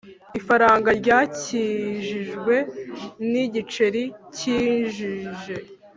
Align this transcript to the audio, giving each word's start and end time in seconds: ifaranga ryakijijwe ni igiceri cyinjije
ifaranga 0.39 0.89
ryakijijwe 0.99 2.55
ni 3.29 3.39
igiceri 3.45 4.03
cyinjije 4.35 5.55